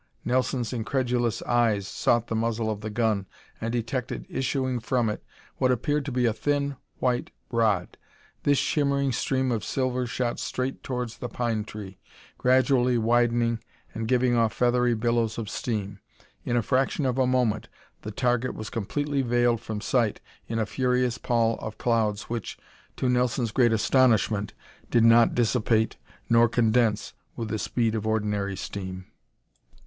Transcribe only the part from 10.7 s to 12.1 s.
towards the pine tree,